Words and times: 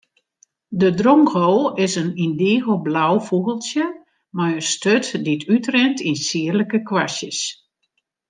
De 0.79 0.89
drongo 0.99 1.73
is 1.85 1.93
in 2.01 2.11
yndigoblau 2.25 3.13
fûgeltsje 3.27 3.85
mei 4.35 4.51
in 4.59 4.63
sturt 4.71 5.07
dy't 5.25 5.45
útrint 5.55 5.99
yn 6.09 6.17
sierlike 6.25 6.79
kwastjes. 6.89 7.39